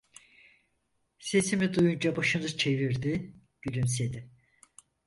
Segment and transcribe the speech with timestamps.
[1.19, 4.29] Sesimi duyunca başını çevirdi, gülümsedi.